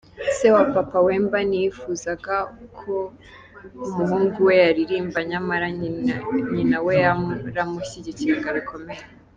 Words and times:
Se 0.35 0.47
wa 0.55 0.65
Papa 0.75 0.97
Wemba 1.05 1.37
ntiyifuzaga 1.49 2.35
ko 2.79 2.93
umuhungu 3.85 4.37
we 4.47 4.53
yaririmba 4.63 5.19
nyamara 5.29 5.67
nyina 6.51 6.77
we 6.85 6.93
yaramushyigikiraga 7.03 8.49
bikomeye. 8.59 9.03